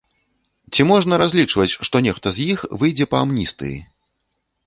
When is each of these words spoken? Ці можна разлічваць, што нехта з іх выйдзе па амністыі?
Ці 0.75 0.81
можна 0.91 1.19
разлічваць, 1.21 1.67
што 1.89 1.95
нехта 2.07 2.27
з 2.37 2.47
іх 2.53 2.59
выйдзе 2.85 3.05
па 3.11 3.17
амністыі? 3.27 3.77